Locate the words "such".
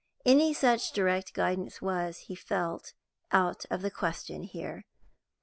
0.51-0.93